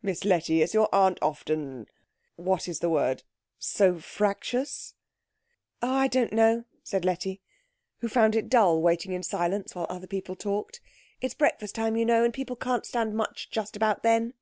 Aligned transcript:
"Miss 0.00 0.24
Letty, 0.24 0.62
is 0.62 0.72
your 0.72 0.88
aunt 0.94 1.18
often 1.20 1.88
what 2.36 2.68
is 2.68 2.78
the 2.78 2.88
word 2.88 3.22
so 3.58 3.98
fractious?" 3.98 4.94
"Oh, 5.82 5.92
I 5.92 6.08
don't 6.08 6.32
know," 6.32 6.64
said 6.82 7.04
Letty, 7.04 7.42
who 7.98 8.08
found 8.08 8.34
it 8.34 8.48
dull 8.48 8.80
waiting 8.80 9.12
in 9.12 9.22
silence 9.22 9.74
while 9.74 9.84
other 9.90 10.06
people 10.06 10.36
talked. 10.36 10.80
"It's 11.20 11.34
breakfast 11.34 11.74
time, 11.74 11.96
you 11.96 12.06
know, 12.06 12.24
and 12.24 12.32
people 12.32 12.56
can't 12.56 12.86
stand 12.86 13.12
much 13.14 13.50
just 13.50 13.76
about 13.76 14.02
then." 14.02 14.32